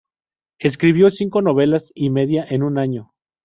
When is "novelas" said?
1.43-1.91